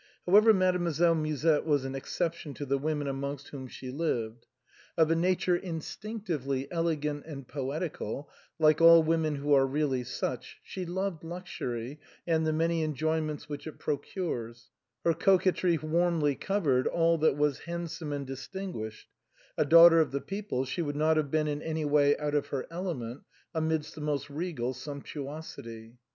However, 0.25 0.51
Mademoiselle 0.51 1.13
Musette 1.13 1.63
was 1.63 1.85
an 1.85 1.93
exception 1.93 2.55
to 2.55 2.65
the 2.65 2.79
women 2.79 3.05
amongst 3.05 3.49
whom 3.49 3.67
she 3.67 3.91
lived. 3.91 4.47
Of 4.97 5.11
a 5.11 5.15
nature 5.15 5.55
instinc 5.59 6.25
tively 6.25 6.67
elegant 6.71 7.23
and 7.27 7.47
poetical, 7.47 8.27
like 8.57 8.81
all 8.81 9.03
women 9.03 9.35
who 9.35 9.53
are 9.53 9.67
really 9.67 10.03
such, 10.03 10.57
she 10.63 10.87
loved 10.87 11.23
luxury 11.23 11.99
and 12.25 12.47
the 12.47 12.51
many 12.51 12.81
enjoyments 12.83 13.47
which 13.47 13.67
it 13.67 13.77
procures; 13.77 14.71
her 15.05 15.13
coquetry 15.13 15.77
warmly 15.77 16.33
coveted 16.33 16.87
all 16.87 17.19
that 17.19 17.37
was 17.37 17.59
hand 17.59 17.91
some 17.91 18.11
and 18.11 18.25
distinguished; 18.25 19.07
a 19.55 19.65
daughter 19.65 19.99
of 19.99 20.09
the 20.09 20.19
people, 20.19 20.65
she 20.65 20.81
would 20.81 20.95
not 20.95 21.15
have 21.15 21.29
been 21.29 21.47
in 21.47 21.61
any 21.61 21.85
way 21.85 22.17
out 22.17 22.33
of 22.33 22.47
her 22.47 22.65
element 22.71 23.21
amidst 23.53 23.93
the 23.93 24.01
most 24.01 24.31
regal 24.31 24.73
sumptuousity. 24.73 25.97